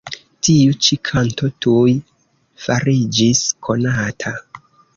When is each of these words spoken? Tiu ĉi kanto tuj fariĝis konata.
Tiu 0.45 0.77
ĉi 0.85 0.97
kanto 1.09 1.49
tuj 1.67 1.93
fariĝis 2.65 3.45
konata. 3.69 4.35